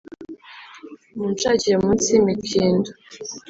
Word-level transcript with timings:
munshakire 1.17 1.75
munsi 1.83 2.05
y'imikindo. 2.13 2.89